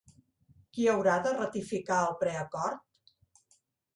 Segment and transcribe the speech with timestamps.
[0.77, 3.51] Qui haurà de ratificar el preacord?